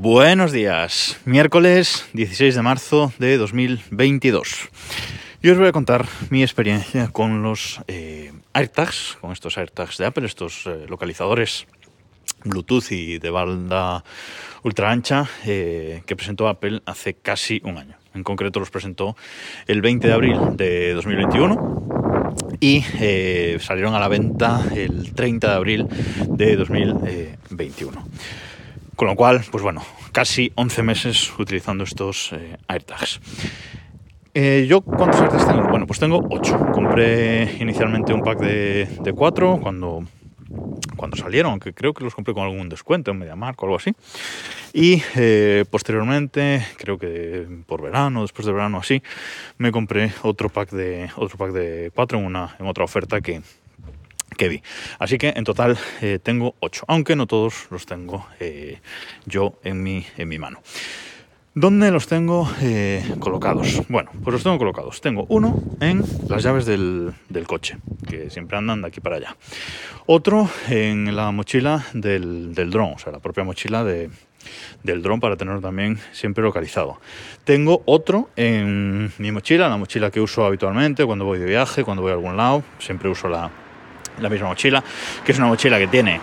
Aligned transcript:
Buenos 0.00 0.52
días, 0.52 1.18
miércoles 1.24 2.08
16 2.12 2.54
de 2.54 2.62
marzo 2.62 3.12
de 3.18 3.36
2022. 3.36 4.68
Y 5.42 5.50
os 5.50 5.58
voy 5.58 5.66
a 5.66 5.72
contar 5.72 6.06
mi 6.30 6.44
experiencia 6.44 7.08
con 7.08 7.42
los 7.42 7.80
eh, 7.88 8.32
AirTags, 8.52 9.18
con 9.20 9.32
estos 9.32 9.58
AirTags 9.58 9.98
de 9.98 10.06
Apple, 10.06 10.24
estos 10.24 10.68
eh, 10.68 10.86
localizadores 10.88 11.66
Bluetooth 12.44 12.92
y 12.92 13.18
de 13.18 13.30
banda 13.30 14.04
ultra 14.62 14.92
ancha 14.92 15.28
eh, 15.44 16.02
que 16.06 16.14
presentó 16.14 16.46
Apple 16.46 16.80
hace 16.86 17.14
casi 17.14 17.60
un 17.64 17.78
año. 17.78 17.96
En 18.14 18.22
concreto 18.22 18.60
los 18.60 18.70
presentó 18.70 19.16
el 19.66 19.82
20 19.82 20.06
de 20.06 20.14
abril 20.14 20.38
de 20.54 20.94
2021 20.94 22.36
y 22.60 22.82
salieron 23.58 23.96
a 23.96 23.98
la 23.98 24.06
venta 24.06 24.62
el 24.76 25.12
30 25.12 25.48
de 25.48 25.54
abril 25.54 25.88
de 26.28 26.54
2021. 26.54 28.04
Con 28.98 29.06
lo 29.06 29.14
cual, 29.14 29.44
pues 29.52 29.62
bueno, 29.62 29.80
casi 30.10 30.50
11 30.56 30.82
meses 30.82 31.32
utilizando 31.38 31.84
estos 31.84 32.32
eh, 32.32 32.56
AirTags. 32.66 33.20
Eh, 34.34 34.66
¿Yo 34.68 34.80
cuántos 34.80 35.20
AirTags 35.20 35.46
tengo? 35.46 35.68
Bueno, 35.68 35.86
pues 35.86 36.00
tengo 36.00 36.20
8. 36.28 36.72
Compré 36.72 37.58
inicialmente 37.60 38.12
un 38.12 38.22
pack 38.22 38.40
de, 38.40 38.86
de 39.00 39.12
4 39.12 39.60
cuando, 39.62 40.02
cuando 40.96 41.16
salieron, 41.16 41.52
aunque 41.52 41.72
creo 41.72 41.94
que 41.94 42.02
los 42.02 42.12
compré 42.12 42.34
con 42.34 42.42
algún 42.42 42.68
descuento 42.68 43.12
en 43.12 43.20
MediaMark 43.20 43.62
o 43.62 43.66
algo 43.66 43.76
así. 43.76 43.94
Y 44.72 45.00
eh, 45.14 45.64
posteriormente, 45.70 46.66
creo 46.76 46.98
que 46.98 47.46
por 47.68 47.80
verano, 47.80 48.22
después 48.22 48.46
de 48.46 48.52
verano 48.52 48.78
así, 48.78 49.00
me 49.58 49.70
compré 49.70 50.12
otro 50.22 50.48
pack 50.48 50.70
de 50.70 51.08
otro 51.14 51.38
pack 51.38 51.52
de 51.52 51.92
4 51.94 52.18
en, 52.18 52.24
una, 52.24 52.56
en 52.58 52.66
otra 52.66 52.82
oferta 52.82 53.20
que, 53.20 53.42
que. 54.38 54.62
Así 54.98 55.18
que 55.18 55.34
en 55.36 55.44
total 55.44 55.76
eh, 56.00 56.18
tengo 56.22 56.54
8, 56.60 56.86
aunque 56.88 57.14
no 57.14 57.26
todos 57.26 57.66
los 57.70 57.84
tengo 57.84 58.26
eh, 58.40 58.80
yo 59.26 59.58
en 59.62 59.82
mi, 59.82 60.06
en 60.16 60.28
mi 60.28 60.38
mano. 60.38 60.62
¿Dónde 61.54 61.90
los 61.90 62.06
tengo 62.06 62.48
eh, 62.62 63.02
colocados? 63.18 63.82
Bueno, 63.88 64.10
pues 64.22 64.32
los 64.32 64.44
tengo 64.44 64.58
colocados. 64.58 65.00
Tengo 65.00 65.26
uno 65.28 65.60
en 65.80 66.04
las 66.28 66.44
llaves 66.44 66.66
del, 66.66 67.14
coche, 67.46 67.78
que 68.08 68.30
siempre 68.30 68.56
andan 68.56 68.80
de 68.80 68.88
aquí 68.88 69.00
para 69.00 69.16
allá. 69.16 69.36
Otro 70.06 70.48
en 70.68 71.16
la 71.16 71.32
mochila 71.32 71.84
del, 71.94 72.54
del 72.54 72.70
dron, 72.70 72.92
o 72.94 72.98
sea, 72.98 73.12
la 73.12 73.18
propia 73.18 73.42
mochila 73.42 73.82
de, 73.82 74.08
del 74.84 75.02
dron 75.02 75.18
para 75.18 75.36
tenerlo 75.36 75.60
también 75.60 75.98
siempre 76.12 76.44
localizado. 76.44 77.00
Tengo 77.42 77.82
otro 77.86 78.30
en 78.36 79.12
mi 79.18 79.32
mochila, 79.32 79.68
la 79.68 79.76
mochila 79.76 80.12
que 80.12 80.20
uso 80.20 80.44
habitualmente 80.44 81.04
cuando 81.04 81.24
voy 81.24 81.40
de 81.40 81.46
viaje, 81.46 81.82
cuando 81.82 82.02
voy 82.02 82.12
a 82.12 82.14
algún 82.14 82.36
lado. 82.36 82.62
Siempre 82.78 83.08
uso 83.08 83.28
la, 83.28 83.50
la 84.20 84.28
misma 84.28 84.48
mochila, 84.48 84.82
que 85.24 85.32
es 85.32 85.38
una 85.38 85.46
mochila 85.46 85.78
que 85.78 85.86
tiene, 85.86 86.20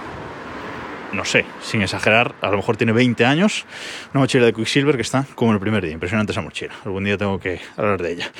no 1.13 1.25
sé, 1.25 1.45
sin 1.61 1.81
exagerar, 1.81 2.35
a 2.41 2.49
lo 2.49 2.57
mejor 2.57 2.77
tiene 2.77 2.93
20 2.93 3.25
años, 3.25 3.65
una 4.13 4.21
mochila 4.21 4.45
de 4.45 4.53
Quicksilver 4.53 4.95
que 4.95 5.01
está 5.01 5.25
como 5.35 5.53
el 5.53 5.59
primer 5.59 5.83
día, 5.83 5.93
impresionante 5.93 6.31
esa 6.31 6.41
mochila, 6.41 6.73
algún 6.85 7.03
día 7.03 7.17
tengo 7.17 7.39
que 7.39 7.59
hablar 7.77 8.01
de 8.01 8.13
ella. 8.13 8.31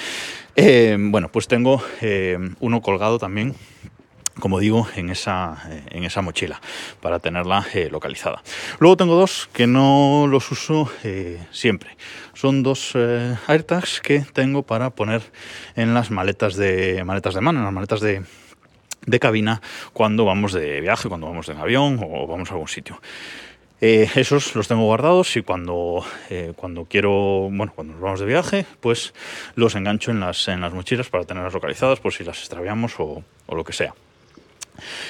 Eh, 0.55 0.95
bueno, 0.97 1.29
pues 1.29 1.47
tengo 1.47 1.83
eh, 2.01 2.37
uno 2.59 2.81
colgado 2.81 3.19
también 3.19 3.55
como 4.39 4.59
digo, 4.59 4.85
en 4.97 5.09
esa, 5.11 5.63
en 5.91 6.03
esa 6.03 6.21
mochila 6.21 6.59
para 6.99 7.19
tenerla 7.19 7.65
eh, 7.73 7.87
localizada. 7.89 8.43
Luego 8.79 8.97
tengo 8.97 9.15
dos 9.15 9.49
que 9.53 9.65
no 9.65 10.27
los 10.29 10.51
uso 10.51 10.91
siempre. 11.51 11.95
Son 12.33 12.61
dos 12.61 12.97
AirTags 13.47 14.01
que 14.01 14.25
tengo 14.33 14.63
para 14.63 14.89
poner 14.89 15.21
en 15.77 15.93
las 15.93 16.11
maletas 16.11 16.57
de, 16.57 17.01
maletas 17.05 17.33
de 17.33 17.39
mano, 17.39 17.59
en 17.59 17.65
las 17.65 17.73
maletas 17.73 18.01
de, 18.01 18.23
de 19.05 19.19
cabina 19.19 19.61
cuando 19.93 20.25
vamos 20.25 20.53
de 20.53 20.81
viaje, 20.81 21.09
cuando 21.09 21.27
vamos 21.27 21.49
en 21.49 21.57
avión 21.57 21.99
o 22.03 22.27
vamos 22.27 22.49
a 22.49 22.53
algún 22.53 22.67
sitio. 22.67 22.99
Eh, 23.81 24.09
esos 24.15 24.55
los 24.55 24.67
tengo 24.67 24.83
guardados 24.85 25.35
y 25.35 25.41
cuando, 25.41 26.05
eh, 26.29 26.53
cuando 26.55 26.85
quiero, 26.85 27.49
bueno, 27.51 27.73
cuando 27.75 27.93
nos 27.93 28.01
vamos 28.01 28.19
de 28.21 28.25
viaje, 28.25 28.65
pues 28.79 29.13
los 29.55 29.75
engancho 29.75 30.11
en 30.11 30.21
las, 30.21 30.47
en 30.47 30.61
las 30.61 30.73
mochilas 30.73 31.09
para 31.09 31.25
tenerlas 31.25 31.53
localizadas 31.53 31.99
por 31.99 32.13
si 32.13 32.23
las 32.23 32.39
extraviamos 32.39 32.93
o, 32.99 33.23
lo 33.49 33.63
que 33.63 33.73
sea. 33.73 33.93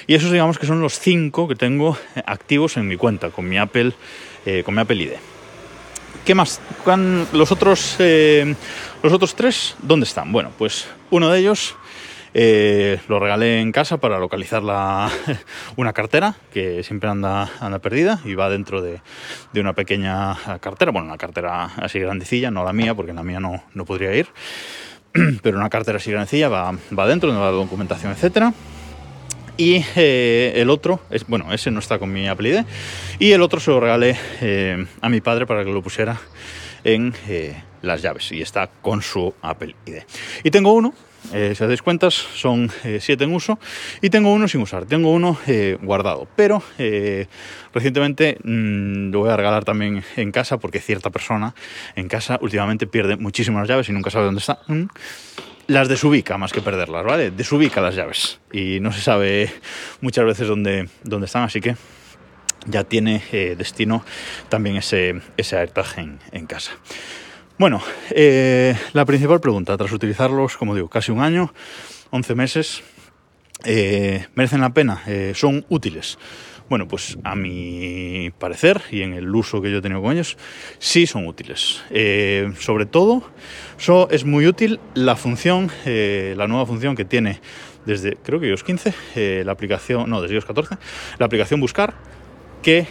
Y 0.08 0.16
esos 0.16 0.32
digamos 0.32 0.60
que 0.60 0.66
son 0.66 0.82
los 0.82 1.00
cinco 1.00 1.48
que 1.48 1.56
tengo 1.56 1.98
activos 2.26 2.78
en 2.78 2.88
mi 2.88 2.98
cuenta 2.98 3.30
con 3.30 3.48
mi 3.48 3.58
Apple, 3.58 3.94
eh, 4.46 4.64
con 4.64 4.76
mi 4.76 4.82
Apple 4.82 4.98
ID. 4.98 5.12
¿Qué 6.26 6.34
más? 6.34 6.60
Los 7.34 7.52
otros, 7.52 7.98
los 8.00 9.14
otros 9.14 9.36
tres, 9.36 9.76
¿dónde 9.84 10.06
están? 10.06 10.32
Bueno, 10.32 10.52
pues 10.58 10.88
uno 11.12 11.30
de 11.30 11.40
ellos 11.40 11.76
eh, 12.38 13.00
lo 13.08 13.18
regalé 13.18 13.62
en 13.62 13.72
casa 13.72 13.96
para 13.96 14.20
localizar 14.20 14.62
una 15.78 15.94
cartera 15.94 16.36
que 16.52 16.84
siempre 16.84 17.10
anda, 17.10 17.50
perdida 17.82 18.20
y 18.26 18.36
va 18.36 18.50
dentro 18.50 18.82
de, 18.82 19.00
una 19.56 19.72
pequeña 19.72 20.36
cartera, 20.60 20.92
bueno, 20.92 21.08
una 21.08 21.18
cartera 21.18 21.72
así 21.78 21.98
grandecilla, 21.98 22.52
no 22.52 22.66
la 22.66 22.74
mía, 22.74 22.94
porque 22.94 23.14
la 23.14 23.24
mía 23.24 23.40
no, 23.40 23.64
no 23.74 23.86
podría 23.86 24.14
ir, 24.14 24.28
pero 25.44 25.58
una 25.58 25.70
cartera 25.70 25.96
así 25.98 26.12
grandecilla 26.12 26.50
va, 26.50 26.78
va 26.98 27.08
dentro, 27.08 27.30
donde 27.30 27.42
va 27.42 27.52
la 27.52 27.58
documentación, 27.58 28.12
etcétera. 28.12 28.54
Y 29.56 29.86
eh, 29.96 30.52
el 30.58 30.70
otro, 30.70 31.00
es, 31.10 31.26
bueno, 31.28 31.54
ese 31.54 31.72
no 31.72 31.80
está 31.80 32.00
con 32.00 32.12
mi 32.12 32.28
Apple 32.28 32.50
ID. 32.50 32.66
Y 33.18 33.32
el 33.32 33.42
otro 33.42 33.62
se 33.62 33.72
lo 33.72 33.80
regalé 33.80 34.18
eh, 34.42 34.86
a 35.00 35.08
mi 35.08 35.22
padre 35.22 35.46
para 35.46 35.64
que 35.64 35.72
lo 35.72 35.82
pusiera 35.82 36.20
en 36.84 37.14
las 37.82 38.02
llaves. 38.02 38.34
Y 38.34 38.42
está 38.42 38.68
con 38.82 39.02
su 39.02 39.34
Apple 39.42 39.74
ID. 39.86 40.00
Y 40.44 40.52
tengo 40.52 40.74
uno 40.74 40.94
eh, 41.34 41.54
si 41.56 41.64
os 41.64 41.70
dais 41.70 41.82
cuenta, 41.82 42.12
son 42.12 42.70
7 42.70 43.12
eh, 43.12 43.26
en 43.26 43.34
uso 43.34 43.60
y 44.02 44.10
tengo 44.10 44.34
uno 44.34 44.48
sin 44.48 44.62
usar, 44.62 44.86
tengo 44.86 45.12
uno 45.12 45.38
eh, 45.48 45.78
guardado. 45.82 46.28
Pero 46.36 46.62
recientemente 47.74 48.38
mm, 48.44 49.12
lo 49.12 49.20
voy 49.20 49.30
a 49.30 49.38
regalar 49.38 49.66
también 49.66 50.04
en 50.16 50.32
casa 50.32 50.58
porque 50.58 50.80
cierta 50.80 51.10
persona 51.10 51.56
en 51.96 52.08
casa 52.08 52.38
últimamente 52.42 52.88
pierde 52.88 53.18
muchísimas 53.18 53.68
llaves 53.68 53.90
y 53.90 53.94
nunca 53.94 54.10
sabe 54.10 54.26
dónde 54.26 54.40
están. 54.40 54.58
Mm. 54.68 54.88
Las 55.68 55.88
desubica 55.88 56.38
más 56.38 56.54
que 56.54 56.62
perderlas, 56.62 57.04
¿vale? 57.04 57.32
Desubica 57.32 57.82
las 57.82 57.96
llaves 57.96 58.40
y 58.52 58.80
no 58.80 58.92
se 58.92 59.02
sabe 59.02 59.52
muchas 60.02 60.26
veces 60.26 60.48
dónde, 60.48 60.90
dónde 61.04 61.26
están, 61.26 61.44
así 61.44 61.60
que 61.60 61.76
ya 62.68 62.84
tiene 62.84 63.24
destino 63.58 64.04
también 64.50 64.76
ese, 64.76 65.22
ese 65.38 65.58
AirTag 65.58 66.20
en 66.32 66.46
casa. 66.46 66.74
Bueno, 67.58 67.82
eh, 68.10 68.76
la 68.92 69.06
principal 69.06 69.40
pregunta, 69.40 69.78
tras 69.78 69.94
utilizarlos, 69.94 70.58
como 70.58 70.76
digo, 70.76 70.90
casi 70.90 71.14
un 71.14 71.22
año, 71.22 71.54
11 72.10 72.36
meses, 72.36 72.84
eh, 73.64 74.26
¿merecen 74.36 74.60
la 74.60 74.74
pena? 74.74 75.02
Eh, 75.08 75.32
¿Son 75.36 75.66
útiles? 75.70 76.18
Bueno, 76.70 76.86
pues 76.86 77.18
a 77.24 77.34
mi 77.34 78.30
parecer 78.40 78.82
y 78.92 79.04
en 79.04 79.14
el 79.14 79.34
uso 79.34 79.62
que 79.62 79.72
yo 79.72 79.78
he 79.78 79.82
tenido 79.82 80.02
con 80.02 80.12
ellos, 80.12 80.36
sí 80.80 81.08
son 81.08 81.28
útiles. 81.28 81.82
sobre 82.60 82.86
todo, 82.88 83.24
es 84.10 84.26
muy 84.26 84.48
útil 84.48 84.82
la 84.94 85.16
función, 85.16 85.72
la 85.86 86.48
nueva 86.48 86.66
función 86.66 86.94
que 86.94 87.06
tiene 87.06 87.40
desde, 87.86 88.18
creo 88.18 88.42
que 88.42 88.48
iOS 88.48 88.66
15, 88.66 89.46
la 89.46 89.52
aplicación, 89.54 90.10
no, 90.10 90.22
desde 90.22 90.36
iOS 90.36 90.46
14, 90.46 90.76
la 91.20 91.26
aplicación 91.28 91.62
Buscar, 91.62 91.94
que 92.64 92.88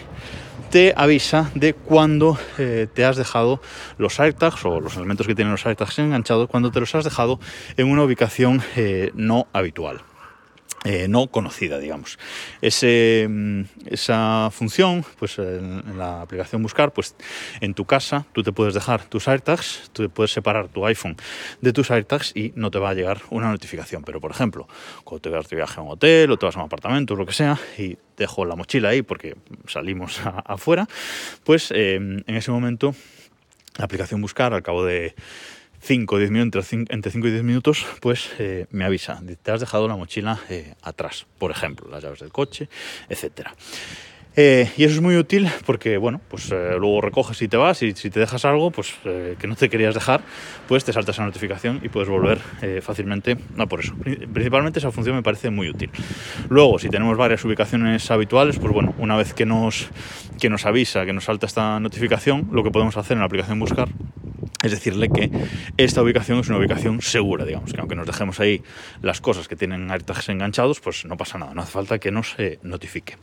te 0.75 0.93
avisa 0.97 1.53
de 1.55 1.73
cuando 1.73 2.37
eh, 2.59 2.89
te 2.93 3.05
has 3.05 3.17
dejado 3.17 3.61
los 3.97 4.19
AirTags 4.19 4.65
o 4.65 4.81
los 4.81 4.97
elementos 4.97 5.25
que 5.25 5.37
tienen 5.37 5.53
los 5.53 5.65
AirTags 5.65 6.01
enganchados, 6.01 6.49
cuando 6.49 6.73
te 6.73 6.81
los 6.81 6.93
has 6.97 7.05
dejado 7.05 7.39
en 7.77 7.89
una 7.89 8.03
ubicación 8.03 8.61
eh, 8.75 9.13
no 9.15 9.47
habitual. 9.53 10.01
Eh, 10.87 11.09
no 11.09 11.29
conocida, 11.29 11.79
digamos. 11.79 12.19
Mm, 12.61 13.63
esa 13.87 14.51
función, 14.53 15.03
pues 15.19 15.39
en, 15.39 15.97
la 15.97 16.21
aplicación 16.21 16.63
Buscar, 16.63 16.93
pues 16.93 17.17
en 17.63 17.73
tu 17.73 17.87
casa 17.87 18.27
tú 18.35 18.43
te 18.43 18.53
puedes 18.53 18.75
dejar 18.75 19.03
tus 19.07 19.27
AirTags, 19.27 19.91
tú 19.95 20.11
puedes 20.11 20.31
separar 20.31 20.69
tu 20.69 20.85
iPhone 20.85 21.17
de 21.63 21.73
tus 21.73 21.91
AirTags 21.91 22.37
y 22.37 22.53
no 22.55 22.71
te 22.71 22.79
va 22.79 22.91
a 22.91 22.95
llegar 22.95 23.23
una 23.31 23.51
notificación. 23.51 24.05
Pero, 24.05 24.21
por 24.21 24.31
ejemplo, 24.31 24.69
cuando 25.05 25.23
te 25.23 25.31
vas 25.31 25.49
de 25.49 25.57
viaje 25.57 25.81
a 25.81 25.83
un 25.83 25.91
hotel 25.91 26.31
o 26.31 26.37
te 26.37 26.45
vas 26.45 26.57
a 26.57 26.59
un 26.59 26.67
apartamento 26.67 27.15
o 27.15 27.17
lo 27.17 27.25
que 27.25 27.33
sea 27.33 27.59
y 27.79 27.97
dejo 28.19 28.45
la 28.45 28.55
mochila 28.55 28.91
ahí 28.91 29.01
porque 29.01 29.37
salimos 29.67 30.21
afuera, 30.45 30.87
pues 31.45 31.71
eh, 31.75 31.95
en 31.95 32.37
ese 32.37 32.51
momento 32.51 32.95
la 33.79 33.87
aplicación 33.87 34.21
Buscar, 34.21 34.53
al 34.53 34.63
cabo 34.63 34.85
de 34.85 35.15
5 35.85 36.15
o 36.15 36.19
10 36.19 36.31
minutos, 36.31 36.73
entre 36.73 37.13
5 37.13 37.29
y 37.29 37.31
10 37.31 37.43
minutos, 37.43 37.87
pues 38.01 38.31
eh, 38.39 38.67
me 38.71 38.85
avisa, 38.85 39.21
te 39.43 39.51
has 39.51 39.61
dejado 39.61 39.87
la 39.87 39.97
mochila 39.97 40.41
eh, 40.49 40.73
atrás, 40.83 41.27
por 41.39 41.51
ejemplo, 41.51 41.89
las 41.91 42.03
llaves 42.03 42.21
del 42.21 42.33
coche, 42.33 42.69
etcétera. 43.09 43.55
Eh, 44.37 44.69
y 44.77 44.83
eso 44.83 44.95
es 44.95 45.01
muy 45.01 45.17
útil 45.17 45.49
porque, 45.65 45.97
bueno, 45.97 46.21
pues 46.29 46.51
luego 46.51 47.01
recoges 47.01 47.41
y 47.43 47.47
te 47.47 47.57
vas 47.57 47.83
y 47.83 47.93
si 47.93 48.11
te 48.11 48.19
dejas 48.19 48.45
algo, 48.45 48.73
pues 48.73 48.93
que 49.05 49.47
no 49.47 49.55
te 49.55 49.69
querías 49.69 49.95
dejar, 49.95 50.23
pues 50.67 50.85
te 50.85 50.93
salta 50.93 51.13
esa 51.13 51.25
notificación 51.25 51.81
y 51.85 51.89
puedes 51.89 52.09
volver 52.09 52.41
fácilmente. 52.83 53.37
No, 53.55 53.69
por 53.69 53.79
eso. 53.79 53.95
Principalmente 54.33 54.81
esa 54.81 54.91
función 54.91 55.15
me 55.15 55.23
parece 55.23 55.51
muy 55.51 55.69
útil. 55.69 55.91
Luego, 56.49 56.81
si 56.81 56.89
tenemos 56.89 57.17
varias 57.17 57.45
ubicaciones 57.45 58.11
habituales, 58.11 58.59
pues 58.59 58.73
bueno, 58.73 58.93
una 58.99 59.17
vez 59.17 59.35
que 59.35 59.47
nos, 59.47 59.89
que 60.41 60.51
nos 60.51 60.67
avisa, 60.67 61.07
que 61.07 61.13
nos 61.13 61.25
salta 61.25 61.47
esta 61.47 61.79
notificación, 61.79 62.49
lo 62.51 62.65
que 62.65 62.73
podemos 62.73 62.97
hacer 62.97 63.13
en 63.13 63.21
la 63.21 63.27
aplicación 63.27 63.61
Buscar 63.61 63.89
es 64.65 64.71
decirle 64.71 65.09
que 65.09 65.31
esta 65.77 66.03
ubicación 66.03 66.41
es 66.41 66.49
una 66.49 66.59
ubicación 66.59 67.01
segura, 67.01 67.45
digamos, 67.45 67.73
que 67.73 67.81
aunque 67.81 67.95
nos 67.95 68.07
dejemos 68.07 68.41
ahí 68.41 68.63
las 69.03 69.21
cosas 69.21 69.47
que 69.47 69.55
tienen 69.55 69.91
AirTags 69.91 70.29
enganchados, 70.31 70.81
pues 70.81 71.05
no 71.05 71.17
pasa 71.17 71.39
nada, 71.39 71.55
no 71.55 71.63
hace 71.63 71.73
falta 71.73 71.99
que 71.99 72.11
nos 72.11 72.35
eh, 72.39 72.59
notifique. 72.63 73.17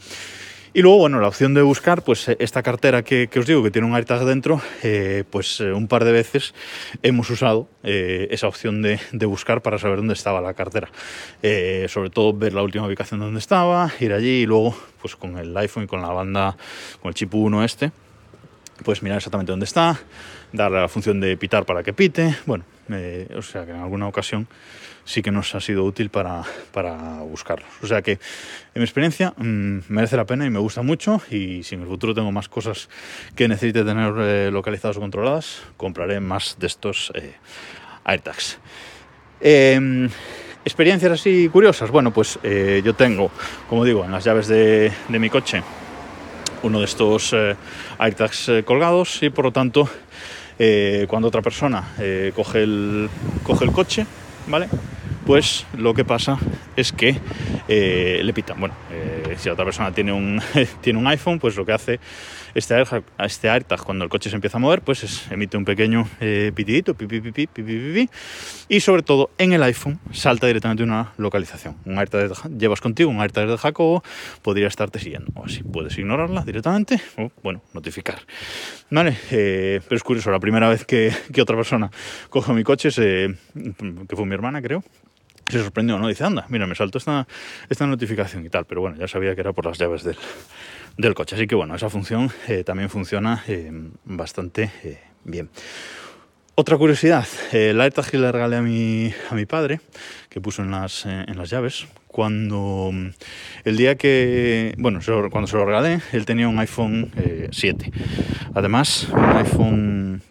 Y 0.73 0.83
luego, 0.83 0.99
bueno, 0.99 1.19
la 1.19 1.27
opción 1.27 1.53
de 1.53 1.61
buscar, 1.61 2.01
pues 2.01 2.29
eh, 2.29 2.37
esta 2.39 2.63
cartera 2.63 3.03
que, 3.03 3.27
que 3.27 3.39
os 3.39 3.45
digo 3.45 3.61
que 3.61 3.71
tiene 3.71 3.89
un 3.89 3.93
AirTag 3.93 4.23
dentro, 4.23 4.61
eh, 4.83 5.25
pues 5.29 5.59
eh, 5.59 5.73
un 5.73 5.89
par 5.89 6.05
de 6.05 6.13
veces 6.13 6.53
hemos 7.03 7.29
usado 7.29 7.67
esa 7.83 8.47
opción 8.47 8.81
de, 8.81 8.97
de 9.11 9.25
buscar 9.25 9.61
para 9.61 9.77
saber 9.79 9.97
dónde 9.97 10.13
estaba 10.13 10.39
la 10.39 10.53
cartera. 10.53 10.89
Sobre 11.87 12.09
todo 12.09 12.31
ver 12.31 12.53
la 12.53 12.61
última 12.61 12.85
ubicación 12.85 13.19
donde 13.19 13.39
estaba, 13.39 13.91
ir 13.99 14.13
allí 14.13 14.43
y 14.43 14.45
luego, 14.45 14.77
pues 15.01 15.17
con 15.17 15.37
el 15.37 15.57
iPhone 15.57 15.83
y 15.83 15.87
con 15.87 16.01
la 16.01 16.09
banda, 16.09 16.55
con 17.01 17.09
el 17.09 17.15
chip 17.15 17.33
1 17.33 17.63
este, 17.65 17.91
pues 18.85 19.03
mirar 19.03 19.17
exactamente 19.17 19.51
dónde 19.51 19.65
está, 19.65 19.99
darle 20.53 20.79
la 20.79 20.87
función 20.87 21.19
de 21.19 21.37
pitar 21.37 21.65
para 21.65 21.83
que 21.83 21.93
pite. 21.93 22.35
Bueno, 22.45 22.63
eh, 22.89 23.27
o 23.37 23.41
sea 23.41 23.65
que 23.65 23.71
en 23.71 23.77
alguna 23.77 24.07
ocasión 24.07 24.47
sí 25.05 25.21
que 25.21 25.31
nos 25.31 25.53
ha 25.55 25.59
sido 25.59 25.83
útil 25.83 26.09
para, 26.09 26.43
para 26.71 27.19
buscarlos. 27.21 27.69
O 27.81 27.87
sea 27.87 28.01
que, 28.01 28.13
en 28.13 28.19
mi 28.75 28.83
experiencia, 28.83 29.33
mmm, 29.37 29.79
merece 29.89 30.17
la 30.17 30.25
pena 30.25 30.45
y 30.45 30.49
me 30.49 30.59
gusta 30.59 30.81
mucho. 30.81 31.21
Y 31.29 31.63
si 31.63 31.75
en 31.75 31.81
el 31.81 31.87
futuro 31.87 32.13
tengo 32.13 32.31
más 32.31 32.49
cosas 32.49 32.89
que 33.35 33.47
necesite 33.47 33.83
tener 33.83 34.13
eh, 34.17 34.49
localizadas 34.51 34.97
o 34.97 34.99
controladas, 34.99 35.61
compraré 35.77 36.19
más 36.19 36.57
de 36.59 36.67
estos 36.67 37.11
eh, 37.15 37.33
AirTags. 38.05 38.59
Eh, 39.41 40.09
experiencias 40.63 41.11
así 41.11 41.49
curiosas. 41.49 41.89
Bueno, 41.89 42.13
pues 42.13 42.37
yo 42.43 42.93
tengo, 42.93 43.31
como 43.67 43.83
digo, 43.83 44.05
en 44.05 44.11
las 44.11 44.23
llaves 44.23 44.47
de, 44.47 44.91
de 45.09 45.19
mi 45.19 45.29
coche 45.29 45.63
uno 46.63 46.77
de 46.77 46.85
estos 46.85 47.35
AirTags 47.97 48.51
colgados 48.65 49.23
y 49.23 49.31
por 49.31 49.45
lo 49.45 49.51
tanto 49.51 49.89
eh, 50.63 51.07
cuando 51.09 51.27
otra 51.27 51.41
persona 51.41 51.83
eh, 51.97 52.31
coge, 52.35 52.61
el, 52.61 53.09
coge 53.43 53.65
el 53.65 53.71
coche, 53.71 54.05
¿vale? 54.45 54.67
pues 55.31 55.65
lo 55.77 55.93
que 55.93 56.03
pasa 56.03 56.37
es 56.75 56.91
que 56.91 57.15
eh, 57.69 58.19
le 58.21 58.33
pitan. 58.33 58.59
Bueno, 58.59 58.75
eh, 58.91 59.35
si 59.37 59.47
la 59.47 59.53
otra 59.53 59.63
persona 59.63 59.93
tiene 59.93 60.11
un, 60.11 60.41
tiene 60.81 60.99
un 60.99 61.07
iPhone, 61.07 61.39
pues 61.39 61.55
lo 61.55 61.65
que 61.65 61.71
hace 61.71 62.01
este 62.53 62.73
AirTag, 62.73 63.03
este 63.17 63.49
AirTag 63.49 63.81
cuando 63.81 64.03
el 64.03 64.09
coche 64.09 64.29
se 64.29 64.35
empieza 64.35 64.57
a 64.57 64.59
mover, 64.59 64.81
pues 64.81 65.05
es, 65.05 65.31
emite 65.31 65.55
un 65.55 65.63
pequeño 65.63 66.05
eh, 66.19 66.51
pitidito, 66.53 66.95
pipi, 66.95 67.21
pipi, 67.21 67.47
pipi, 67.47 68.09
y 68.67 68.81
sobre 68.81 69.03
todo 69.03 69.29
en 69.37 69.53
el 69.53 69.63
iPhone 69.63 70.01
salta 70.11 70.47
directamente 70.47 70.83
una 70.83 71.13
localización. 71.15 71.77
Un 71.85 71.97
AirTag 71.97 72.27
de, 72.27 72.59
llevas 72.59 72.81
contigo, 72.81 73.09
un 73.09 73.21
AirTag 73.21 73.47
de 73.47 73.57
Jacobo 73.57 74.03
podría 74.41 74.67
estarte 74.67 74.99
siguiendo, 74.99 75.31
o 75.35 75.45
así 75.45 75.63
puedes 75.63 75.97
ignorarla 75.97 76.43
directamente 76.43 76.99
o, 77.17 77.31
bueno, 77.41 77.61
notificar. 77.73 78.19
Vale, 78.89 79.17
eh, 79.31 79.79
pero 79.81 79.95
es 79.95 80.03
curioso, 80.03 80.29
la 80.29 80.41
primera 80.41 80.67
vez 80.67 80.83
que, 80.83 81.13
que 81.31 81.41
otra 81.41 81.55
persona 81.55 81.89
coge 82.29 82.51
mi 82.51 82.65
coche, 82.65 82.91
se, 82.91 83.33
que 84.09 84.15
fue 84.17 84.25
mi 84.25 84.33
hermana, 84.33 84.61
creo, 84.61 84.83
se 85.51 85.63
sorprendió, 85.63 85.97
¿no? 85.97 86.07
Dice, 86.07 86.23
anda, 86.23 86.45
mira, 86.49 86.67
me 86.67 86.75
saltó 86.75 86.97
esta, 86.97 87.27
esta 87.69 87.85
notificación 87.87 88.45
y 88.45 88.49
tal, 88.49 88.65
pero 88.65 88.81
bueno, 88.81 88.97
ya 88.97 89.07
sabía 89.07 89.35
que 89.35 89.41
era 89.41 89.53
por 89.53 89.65
las 89.65 89.77
llaves 89.77 90.03
del, 90.03 90.17
del 90.97 91.13
coche. 91.13 91.35
Así 91.35 91.47
que 91.47 91.55
bueno, 91.55 91.75
esa 91.75 91.89
función 91.89 92.31
eh, 92.47 92.63
también 92.63 92.89
funciona 92.89 93.43
eh, 93.47 93.71
bastante 94.05 94.71
eh, 94.83 94.99
bien. 95.23 95.49
Otra 96.55 96.77
curiosidad, 96.77 97.25
el 97.53 97.79
AirTag 97.79 98.11
que 98.11 98.17
le 98.17 98.31
regalé 98.31 98.57
a 98.57 98.61
mi, 98.61 99.11
a 99.29 99.35
mi 99.35 99.45
padre, 99.45 99.79
que 100.29 100.41
puso 100.41 100.61
en 100.61 100.71
las, 100.71 101.05
en 101.05 101.37
las 101.37 101.49
llaves, 101.49 101.87
cuando 102.11 102.91
mm, 102.91 103.07
el 103.63 103.77
día 103.77 103.95
que, 103.95 104.75
bueno, 104.77 104.99
cuando 105.31 105.47
se 105.47 105.55
lo 105.55 105.65
regalé, 105.65 106.01
él 106.11 106.25
tenía 106.25 106.47
un 106.47 106.59
iPhone 106.59 107.11
eh, 107.15 107.47
7. 107.51 107.91
Además, 108.53 109.07
un 109.11 109.37
iPhone 109.37 110.21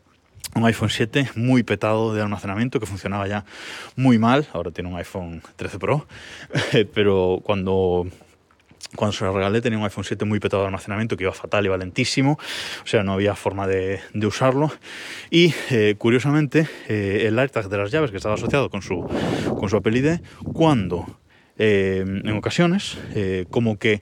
un 0.55 0.64
iPhone 0.64 0.91
7 0.91 1.31
muy 1.37 1.62
petado 1.62 2.14
de 2.14 2.23
almacenamiento 2.23 2.81
que 2.81 2.87
funcionaba 2.87 3.26
ya 3.26 3.44
muy 3.97 4.19
mal. 4.19 4.47
Ahora 4.52 4.70
tiene 4.70 4.91
un 4.91 4.97
iPhone 4.97 5.43
13 5.56 5.79
Pro, 5.79 6.06
pero 6.94 7.41
cuando 7.43 8.06
cuando 8.97 9.12
se 9.12 9.25
lo 9.25 9.32
regalé 9.32 9.61
tenía 9.61 9.79
un 9.79 9.85
iPhone 9.85 10.05
7 10.05 10.25
muy 10.25 10.41
petado 10.41 10.62
de 10.62 10.67
almacenamiento 10.67 11.17
que 11.17 11.25
iba 11.25 11.32
fatal, 11.32 11.64
iba 11.64 11.76
lentísimo, 11.76 12.38
o 12.82 12.87
sea, 12.87 13.02
no 13.05 13.12
había 13.12 13.37
forma 13.37 13.67
de, 13.67 14.00
de 14.14 14.26
usarlo. 14.26 14.73
Y 15.31 15.55
eh, 15.70 15.94
curiosamente, 15.97 16.69
eh, 16.88 17.25
el 17.26 17.38
AirTag 17.38 17.69
de 17.69 17.79
las 17.79 17.91
llaves 17.91 18.11
que 18.11 18.17
estaba 18.17 18.35
asociado 18.35 18.69
con 18.69 18.82
su, 18.82 19.06
con 19.58 19.69
su 19.69 19.76
Apple 19.76 19.97
ID, 19.97 20.20
cuando 20.52 21.20
eh, 21.62 22.03
en 22.07 22.31
ocasiones, 22.31 22.97
eh, 23.15 23.45
como 23.51 23.79
que 23.79 24.01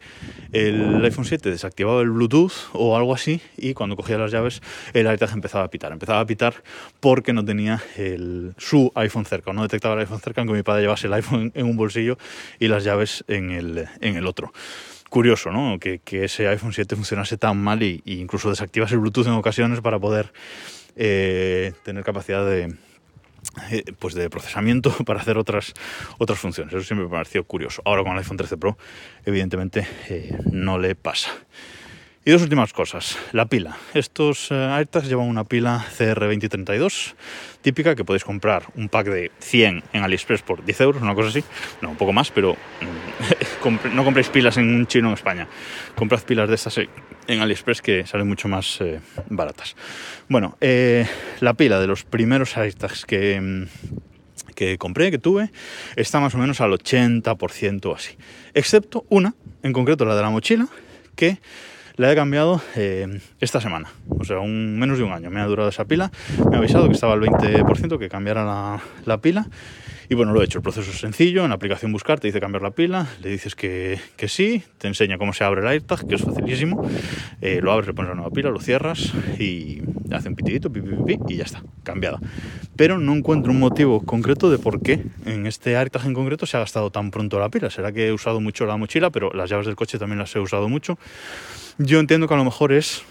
el 0.52 1.04
iPhone 1.04 1.24
7 1.24 1.50
desactivaba 1.50 2.02
el 2.02 2.10
Bluetooth 2.10 2.52
o 2.72 2.96
algo 2.96 3.12
así, 3.12 3.40
y 3.56 3.74
cuando 3.74 3.96
cogía 3.96 4.16
las 4.16 4.30
llaves, 4.30 4.62
el 4.92 5.08
AirTag 5.08 5.32
empezaba 5.32 5.64
a 5.64 5.68
pitar. 5.68 5.90
Empezaba 5.90 6.20
a 6.20 6.24
pitar 6.26 6.62
porque 7.00 7.32
no 7.32 7.44
tenía 7.44 7.82
el, 7.96 8.54
su 8.58 8.92
iPhone 8.94 9.24
cerca, 9.24 9.50
o 9.50 9.54
no 9.54 9.62
detectaba 9.62 9.94
el 9.94 10.00
iPhone 10.02 10.20
cerca, 10.20 10.40
aunque 10.40 10.54
mi 10.54 10.62
padre 10.62 10.82
llevase 10.82 11.08
el 11.08 11.14
iPhone 11.14 11.50
en 11.56 11.66
un 11.66 11.76
bolsillo 11.76 12.16
y 12.60 12.68
las 12.68 12.84
llaves 12.84 13.24
en 13.26 13.50
el, 13.50 13.88
en 14.00 14.16
el 14.16 14.28
otro 14.28 14.52
curioso, 15.10 15.50
¿no? 15.50 15.80
Que, 15.80 16.00
ese 16.06 16.46
iPhone 16.46 16.72
7 16.72 16.94
funcionase 16.94 17.38
tan 17.38 17.56
mal 17.56 17.82
y, 17.82 18.02
y, 18.04 18.20
incluso 18.20 18.50
desactivas 18.50 18.92
el 18.92 18.98
Bluetooth 18.98 19.26
en 19.26 19.32
ocasiones 19.32 19.80
para 19.80 19.98
poder 19.98 20.32
eh, 20.94 21.72
tener 21.82 22.04
capacidad 22.04 22.46
de, 22.46 22.72
eh, 23.70 23.84
pues 23.98 24.14
de 24.14 24.30
procesamiento 24.30 24.90
para 25.06 25.20
hacer 25.20 25.38
otras, 25.38 25.74
otras 26.18 26.38
funciones. 26.38 26.74
Eso 26.74 26.84
siempre 26.84 27.06
me 27.06 27.10
pareció 27.10 27.44
curioso. 27.44 27.82
Ahora 27.84 28.02
con 28.02 28.12
el 28.12 28.18
iPhone 28.18 28.36
13 28.36 28.56
Pro, 28.56 28.78
evidentemente, 29.24 29.86
eh, 30.08 30.38
no 30.50 30.78
le 30.78 30.94
pasa. 30.94 31.30
Y 32.28 32.30
dos 32.30 32.42
últimas 32.42 32.74
cosas. 32.74 33.16
La 33.32 33.46
pila. 33.46 33.78
Estos 33.94 34.50
uh, 34.50 34.54
AirTags 34.54 35.08
llevan 35.08 35.28
una 35.28 35.44
pila 35.44 35.82
CR2032 35.96 37.14
típica 37.62 37.94
que 37.94 38.04
podéis 38.04 38.22
comprar 38.22 38.64
un 38.76 38.90
pack 38.90 39.06
de 39.06 39.32
100 39.38 39.84
en 39.94 40.02
AliExpress 40.02 40.42
por 40.42 40.62
10 40.62 40.80
euros, 40.82 41.00
una 41.02 41.14
cosa 41.14 41.30
así. 41.30 41.42
No, 41.80 41.88
un 41.88 41.96
poco 41.96 42.12
más, 42.12 42.30
pero 42.30 42.54
mm, 43.64 43.94
no 43.94 44.04
compréis 44.04 44.28
pilas 44.28 44.58
en 44.58 44.68
un 44.68 44.86
chino 44.86 45.08
en 45.08 45.14
España. 45.14 45.48
Comprad 45.94 46.20
pilas 46.20 46.50
de 46.50 46.56
estas 46.56 46.76
en 46.76 47.40
AliExpress 47.40 47.80
que 47.80 48.06
salen 48.06 48.28
mucho 48.28 48.46
más 48.46 48.78
eh, 48.82 49.00
baratas. 49.30 49.74
Bueno, 50.28 50.58
eh, 50.60 51.06
la 51.40 51.54
pila 51.54 51.80
de 51.80 51.86
los 51.86 52.04
primeros 52.04 52.58
AirTags 52.58 53.06
que... 53.06 53.40
mm, 53.40 53.64
que 54.54 54.76
compré, 54.76 55.10
que 55.10 55.18
tuve, 55.18 55.50
está 55.96 56.20
más 56.20 56.34
o 56.34 56.38
menos 56.38 56.60
al 56.60 56.72
80% 56.72 57.86
o 57.86 57.94
así. 57.94 58.18
Excepto 58.52 59.06
una, 59.08 59.34
en 59.62 59.72
concreto 59.72 60.04
la 60.04 60.14
de 60.16 60.22
la 60.22 60.30
mochila, 60.30 60.66
que 61.14 61.38
la 61.98 62.12
he 62.12 62.14
cambiado 62.14 62.62
eh, 62.76 63.20
esta 63.40 63.60
semana, 63.60 63.90
o 64.08 64.24
sea, 64.24 64.38
un, 64.38 64.78
menos 64.78 64.98
de 64.98 65.04
un 65.04 65.12
año 65.12 65.30
me 65.30 65.40
ha 65.40 65.46
durado 65.46 65.68
esa 65.68 65.84
pila, 65.84 66.10
me 66.48 66.56
ha 66.56 66.58
avisado 66.60 66.86
que 66.86 66.94
estaba 66.94 67.12
al 67.12 67.20
20% 67.20 67.98
que 67.98 68.08
cambiara 68.08 68.44
la, 68.44 68.80
la, 69.04 69.18
pila. 69.18 69.48
Y 70.08 70.14
bueno, 70.14 70.32
lo 70.32 70.40
he 70.40 70.44
hecho, 70.44 70.58
el 70.58 70.62
proceso 70.62 70.90
es 70.90 71.00
sencillo, 71.00 71.42
en 71.42 71.50
la 71.50 71.56
aplicación 71.56 71.92
buscar 71.92 72.18
te 72.18 72.28
dice 72.28 72.40
cambiar 72.40 72.62
la 72.62 72.70
pila, 72.70 73.08
le 73.20 73.28
dices 73.28 73.54
que, 73.54 74.00
que 74.16 74.28
sí, 74.28 74.62
te 74.78 74.86
enseña 74.86 75.18
cómo 75.18 75.34
se 75.34 75.44
abre 75.44 75.60
el 75.60 75.66
AirTag, 75.66 76.06
que 76.06 76.14
es 76.14 76.22
facilísimo, 76.22 76.88
eh, 77.42 77.60
lo 77.60 77.72
abres, 77.72 77.88
le 77.88 77.94
pones 77.94 78.08
la 78.08 78.14
nueva 78.14 78.30
pila, 78.30 78.48
lo 78.48 78.60
cierras 78.60 79.12
y 79.38 79.82
hace 80.12 80.28
un 80.28 80.34
pitidito, 80.34 80.70
pi, 80.70 80.80
pi, 80.80 81.18
y 81.28 81.36
ya 81.36 81.44
está, 81.44 81.62
cambiada. 81.82 82.18
Pero 82.76 82.98
no 82.98 83.14
encuentro 83.14 83.52
un 83.52 83.58
motivo 83.58 84.04
concreto 84.04 84.50
de 84.50 84.58
por 84.58 84.82
qué 84.82 85.04
en 85.26 85.46
este 85.46 85.76
AirTag 85.76 86.06
en 86.06 86.14
concreto 86.14 86.46
se 86.46 86.56
ha 86.56 86.60
gastado 86.60 86.90
tan 86.90 87.10
pronto 87.10 87.38
la 87.38 87.48
pila, 87.48 87.70
será 87.70 87.92
que 87.92 88.08
he 88.08 88.12
usado 88.12 88.40
mucho 88.40 88.66
la 88.66 88.76
mochila, 88.76 89.10
pero 89.10 89.32
las 89.32 89.50
llaves 89.50 89.66
del 89.66 89.76
coche 89.76 89.98
también 89.98 90.18
las 90.18 90.34
he 90.34 90.40
usado 90.40 90.68
mucho. 90.68 90.98
Yo 91.78 92.00
entiendo 92.00 92.26
que 92.26 92.34
a 92.34 92.36
lo 92.36 92.44
mejor 92.44 92.72
es 92.72 93.04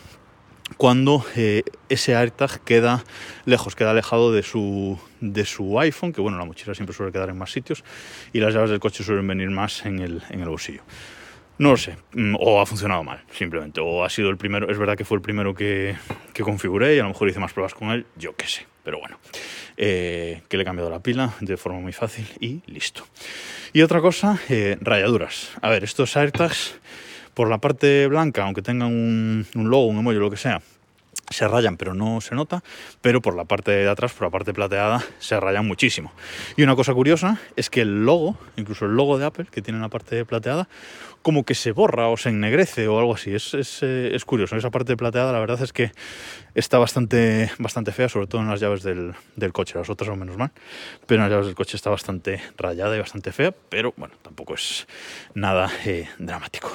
cuando 0.76 1.24
eh, 1.36 1.64
ese 1.88 2.16
AirTag 2.16 2.62
queda 2.64 3.04
lejos, 3.46 3.76
queda 3.76 3.92
alejado 3.92 4.34
de 4.34 4.44
su, 4.44 5.00
de 5.22 5.46
su 5.46 5.80
iPhone, 5.80 6.12
que 6.12 6.20
bueno, 6.20 6.38
la 6.38 6.46
mochila 6.46 6.76
siempre 6.76 6.96
suele 6.96 7.12
quedar 7.12 7.30
en 7.30 7.38
más 7.38 7.52
sitios 7.52 7.84
y 8.34 8.40
las 8.40 8.54
llaves 8.54 8.70
del 8.70 8.80
coche 8.80 9.04
suelen 9.04 9.26
venir 9.28 9.50
más 9.50 9.86
en 9.86 10.00
el, 10.00 10.24
en 10.30 10.42
el 10.42 10.50
bolsillo. 10.50 10.82
No 11.60 11.72
lo 11.72 11.78
sé, 11.78 11.98
mm, 12.14 12.36
o 12.40 12.62
ha 12.62 12.66
funcionado 12.66 13.04
mal, 13.04 13.24
simplemente, 13.32 13.82
o 13.82 14.04
ha 14.04 14.10
sido 14.10 14.30
el 14.30 14.38
primero, 14.38 14.70
es 14.70 14.78
verdad 14.78 14.96
que 14.96 15.06
fue 15.06 15.18
el 15.18 15.22
primero 15.22 15.56
que, 15.56 15.96
que 16.34 16.44
configuré 16.44 16.96
y 16.96 17.00
a 17.00 17.04
lo 17.04 17.10
mejor 17.10 17.30
hice 17.30 17.40
más 17.40 17.54
pruebas 17.54 17.74
con 17.74 17.90
él, 17.90 18.06
yo 18.16 18.36
qué 18.36 18.48
sé, 18.48 18.68
pero 18.84 19.00
bueno, 19.00 19.18
eh, 19.76 20.44
que 20.50 20.58
le 20.58 20.64
he 20.64 20.66
cambiado 20.66 20.92
la 20.92 21.00
pila 21.00 21.34
de 21.40 21.58
forma 21.58 21.80
muy 21.80 21.94
fácil 21.94 22.28
y 22.40 22.62
listo. 22.68 23.04
Y 23.74 23.82
otra 23.82 24.02
cosa, 24.02 24.40
eh, 24.50 24.78
rayaduras. 24.82 25.52
A 25.62 25.70
ver, 25.70 25.84
estos 25.84 26.16
AirTags 26.16 26.80
por 27.34 27.50
la 27.50 27.58
parte 27.58 28.08
blanca, 28.08 28.44
aunque 28.44 28.62
tengan 28.62 28.90
un, 28.90 29.46
un 29.56 29.70
logo, 29.70 29.88
un 29.88 30.00
emoji, 30.00 30.18
lo 30.18 30.30
que 30.30 30.38
sea, 30.38 30.62
se 31.30 31.48
rayan, 31.48 31.78
pero 31.78 31.94
no 31.94 32.22
se 32.22 32.36
nota, 32.36 32.64
pero 33.02 33.22
por 33.22 33.36
la 33.36 33.46
parte 33.46 33.72
de 33.72 33.90
atrás, 33.90 34.14
por 34.14 34.28
la 34.28 34.32
parte 34.32 34.54
plateada, 34.54 35.04
se 35.20 35.40
rayan 35.40 35.68
muchísimo. 35.68 36.12
Y 36.56 36.64
una 36.64 36.76
cosa 36.76 36.94
curiosa 36.94 37.40
es 37.56 37.70
que 37.70 37.82
el 37.82 38.06
logo, 38.06 38.38
incluso 38.56 38.86
el 38.86 38.96
logo 38.96 39.18
de 39.18 39.26
Apple, 39.26 39.48
que 39.52 39.62
tiene 39.62 39.80
la 39.80 39.90
parte 39.90 40.24
plateada, 40.26 40.68
como 41.22 41.44
que 41.44 41.56
se 41.56 41.74
borra 41.74 42.08
o 42.08 42.16
se 42.16 42.30
ennegrece 42.30 42.88
o 42.88 43.00
algo 43.00 43.16
así. 43.16 43.36
Es, 43.36 43.54
es, 43.54 43.84
es 43.84 44.24
curioso. 44.24 44.56
Esa 44.56 44.72
parte 44.72 44.96
plateada, 44.96 45.34
la 45.34 45.40
verdad 45.40 45.62
es 45.62 45.74
que 45.74 45.92
está 46.56 46.78
bastante, 46.78 47.52
bastante 47.60 47.92
fea, 47.92 48.08
sobre 48.08 48.28
todo 48.28 48.42
en 48.42 48.48
las 48.48 48.62
llaves 48.62 48.82
del, 48.84 49.14
del 49.36 49.52
coche. 49.52 49.78
Las 49.78 49.90
otras 49.90 50.08
son 50.08 50.20
menos 50.20 50.38
mal, 50.38 50.52
pero 51.06 51.22
en 51.22 51.24
las 51.24 51.32
llaves 51.32 51.48
del 51.48 51.56
coche 51.56 51.76
está 51.76 51.90
bastante 51.90 52.42
rayada 52.58 52.96
y 52.96 53.00
bastante 53.00 53.34
fea, 53.34 53.54
pero 53.68 53.94
bueno, 53.98 54.16
tampoco 54.22 54.54
es 54.54 54.88
nada 55.34 55.70
eh, 55.86 56.08
dramático. 56.18 56.72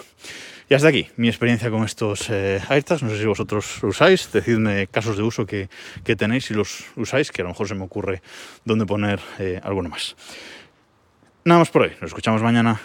Y 0.72 0.74
hasta 0.74 0.88
aquí 0.88 1.06
mi 1.18 1.28
experiencia 1.28 1.70
con 1.70 1.84
estos 1.84 2.30
eh. 2.30 2.58
No 2.66 3.10
sé 3.10 3.18
si 3.18 3.26
vosotros 3.26 3.84
usáis. 3.84 4.32
Decidme 4.32 4.86
casos 4.86 5.18
de 5.18 5.22
uso 5.22 5.44
que, 5.44 5.68
que, 6.02 6.16
tenéis 6.16 6.46
si 6.46 6.54
los 6.54 6.86
usáis, 6.96 7.30
que 7.30 7.42
a 7.42 7.44
lo 7.44 7.50
mejor 7.50 7.68
se 7.68 7.74
me 7.74 7.84
ocurre 7.84 8.22
dónde 8.64 8.86
poner 8.86 9.20
eh, 9.38 9.60
alguno 9.62 9.90
más. 9.90 10.16
Nada 11.44 11.58
más 11.58 11.68
por 11.68 11.82
hoy. 11.82 11.90
Nos 12.00 12.08
escuchamos 12.08 12.42
mañana. 12.42 12.80